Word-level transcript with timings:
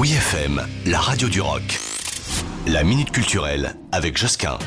Oui 0.00 0.12
FM, 0.12 0.62
la 0.86 0.98
radio 0.98 1.28
du 1.28 1.42
rock. 1.42 1.78
La 2.66 2.84
minute 2.84 3.10
culturelle 3.10 3.74
avec 3.92 4.16
Josquin. 4.16 4.58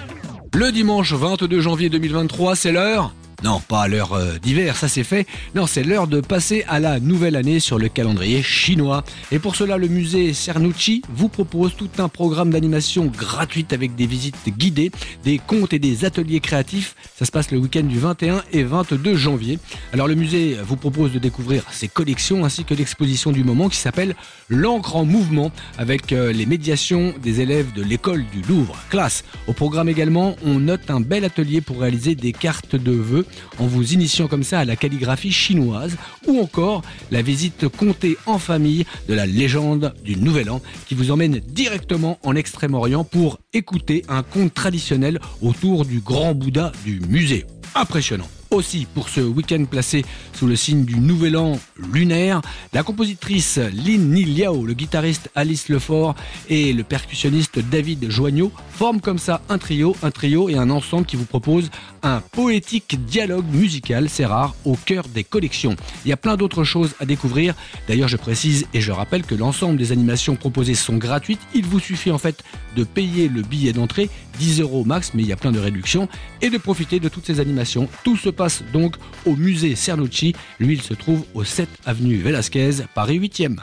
Le 0.54 0.71
dimanche 0.71 1.12
22 1.12 1.59
janvier 1.59 1.90
2023, 1.90 2.56
c'est 2.56 2.71
l'heure 2.71 3.12
non, 3.44 3.60
pas 3.60 3.90
l'heure 3.90 4.13
euh, 4.13 4.38
d'hiver, 4.42 4.78
ça 4.78 4.88
c'est 4.88 5.04
fait. 5.04 5.28
Non, 5.54 5.68
c'est 5.68 5.84
l'heure 5.84 6.08
de 6.08 6.22
passer 6.22 6.63
à 6.70 6.79
la 6.79 7.02
nouvelle 7.02 7.36
année 7.36 7.60
sur 7.60 7.78
le 7.78 7.90
calendrier 7.90 8.42
chinois. 8.42 9.04
Et 9.34 9.40
pour 9.40 9.58
cela, 9.58 9.78
le 9.78 9.90
musée 9.90 10.34
Cernucci 10.34 11.02
vous 11.10 11.28
propose 11.28 11.76
tout 11.76 11.90
un 11.98 12.08
programme 12.08 12.52
d'animation 12.52 13.08
gratuite 13.08 13.74
avec 13.74 13.96
des 13.96 14.06
visites 14.06 14.38
guidées, 14.48 14.92
des 15.26 15.40
contes 15.40 15.74
et 15.74 15.79
des 15.79 16.05
ateliers 16.05 16.40
créatifs. 16.40 16.95
Ça 17.17 17.26
se 17.26 17.31
passe 17.31 17.52
le 17.52 17.58
week-end 17.58 17.84
du 17.84 17.99
21 17.99 18.44
et 18.53 18.63
22 18.63 19.17
janvier. 19.17 19.59
Alors 19.91 20.07
le 20.07 20.16
musée 20.16 20.57
vous 20.66 20.77
propose 20.77 21.12
de 21.12 21.20
découvrir 21.20 21.63
ses 21.70 21.89
collections 21.89 22.45
ainsi 22.45 22.63
que 22.63 22.73
l'exposition 22.73 23.34
du 23.34 23.44
moment 23.44 23.67
qui 23.67 23.77
s'appelle 23.77 24.16
L'encre 24.48 24.95
en 24.95 25.03
mouvement 25.03 25.52
avec 25.77 26.13
euh, 26.13 26.31
les 26.31 26.45
médiations 26.45 27.13
des 27.21 27.41
élèves 27.41 27.73
de 27.73 27.84
l'école 27.84 28.23
du 28.31 28.41
Louvre. 28.41 28.77
Classe. 28.89 29.25
Au 29.48 29.53
programme 29.53 29.89
également, 29.89 30.38
on 30.45 30.59
note 30.59 30.89
un 30.89 31.02
bel 31.02 31.25
atelier 31.25 31.59
pour 31.59 31.81
réaliser 31.81 32.16
des 32.16 32.31
cartes 32.31 32.77
de 32.77 32.91
vœux 32.91 33.25
en 33.59 33.67
vous 33.67 33.93
initiant 33.93 34.27
comme 34.27 34.43
ça 34.43 34.59
à 34.59 34.65
la 34.65 34.75
calligraphie 34.75 35.31
chinoise 35.31 35.95
ou 36.27 36.39
encore 36.39 36.81
la 37.11 37.21
visite 37.21 37.67
comptée 37.67 38.17
en 38.25 38.39
famille 38.39 38.85
de 39.07 39.13
la 39.13 39.25
légende 39.25 39.93
du 40.03 40.15
Nouvel 40.15 40.49
An 40.49 40.61
qui 40.87 40.95
vous 40.95 41.11
emmène 41.11 41.39
directement 41.39 42.19
en 42.23 42.35
Extrême-Orient 42.35 43.03
pour 43.03 43.39
écouter 43.53 44.03
un 44.09 44.23
conte 44.23 44.53
traditionnel 44.53 45.19
autour 45.41 45.85
du 45.85 45.99
grand 45.99 46.33
Bouddha 46.33 46.71
du 46.83 46.99
musée. 47.01 47.45
Impressionnant 47.75 48.27
aussi 48.53 48.85
pour 48.93 49.09
ce 49.09 49.21
week-end 49.21 49.66
placé 49.66 50.05
sous 50.34 50.45
le 50.45 50.55
signe 50.55 50.85
du 50.85 50.99
Nouvel 50.99 51.38
An 51.38 51.59
lunaire. 51.91 52.41
La 52.71 52.84
compositrice 52.84 53.57
Lin 53.57 53.98
Ni 53.98 54.26
Liao, 54.26 54.66
le 54.66 54.73
guitariste 54.73 55.29
Alice 55.34 55.70
Lefort 55.70 56.16
et 56.49 56.71
le 56.71 56.84
percussionniste 56.84 57.59
David 57.59 58.09
Joignot 58.09 58.52
forment 58.70 59.01
comme 59.01 59.18
ça 59.18 59.41
un 59.49 59.57
trio, 59.57 59.96
un 60.04 60.12
trio 60.12 60.49
et 60.49 60.55
un 60.55 60.70
ensemble 60.70 61.05
qui 61.05 61.15
vous 61.15 61.26
propose 61.26 61.70
un 62.04 62.20
poétique 62.20 63.04
dialogue 63.05 63.46
musical, 63.51 64.09
c'est 64.09 64.26
rare, 64.26 64.56
au 64.66 64.76
cœur 64.76 65.06
des 65.08 65.24
collections. 65.24 65.76
Il 66.06 66.09
y 66.09 66.14
a 66.14 66.18
plein 66.18 66.36
d'autres 66.36 66.64
choses 66.64 66.94
à 67.00 67.06
découvrir. 67.06 67.56
D'ailleurs, 67.88 68.09
je 68.09 68.18
précise 68.18 68.68
et 68.74 68.81
je 68.81 68.92
rappelle 68.92 69.24
que 69.24 69.36
l'ensemble 69.36 69.78
des 69.78 69.92
animations 69.92 70.36
proposées 70.36 70.76
sont 70.76 70.98
gratuites. 70.98 71.40
Il 71.56 71.66
vous 71.66 71.80
suffit 71.80 72.12
en 72.12 72.18
fait 72.18 72.44
de 72.76 72.84
payer 72.84 73.30
le 73.30 73.42
billet 73.42 73.74
d'entrée, 73.74 74.09
10 74.40 74.62
euros 74.62 74.84
max, 74.84 75.12
mais 75.14 75.24
il 75.24 75.30
y 75.30 75.34
a 75.34 75.38
plein 75.38 75.52
de 75.52 75.59
réductions, 75.59 76.09
et 76.42 76.50
de 76.50 76.58
profiter 76.58 77.00
de 77.00 77.08
toutes 77.08 77.26
ces 77.26 77.40
animations. 77.40 77.88
Tout 78.04 78.18
se 78.18 78.30
passe 78.30 78.43
donc 78.74 78.96
au 79.26 79.36
musée 79.36 79.76
Cernucci. 79.76 80.36
Lui, 80.60 80.74
il 80.76 80.82
se 80.82 80.94
trouve 80.94 81.24
au 81.34 81.44
7 81.44 81.70
avenue 81.86 82.18
Velasquez, 82.18 82.86
Paris 82.94 83.20
8e. 83.20 83.58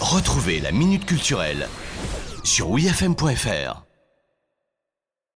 Retrouvez 0.00 0.60
la 0.60 0.72
Minute 0.72 1.04
Culturelle 1.04 1.68
sur 2.44 2.70
wfm.fr. 2.70 3.91